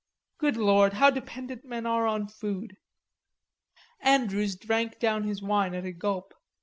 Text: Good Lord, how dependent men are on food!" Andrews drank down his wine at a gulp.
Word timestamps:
Good 0.39 0.57
Lord, 0.57 0.93
how 0.93 1.11
dependent 1.11 1.63
men 1.63 1.85
are 1.85 2.07
on 2.07 2.27
food!" 2.27 2.75
Andrews 3.99 4.55
drank 4.55 4.97
down 4.97 5.25
his 5.25 5.43
wine 5.43 5.75
at 5.75 5.85
a 5.85 5.91
gulp. 5.91 6.33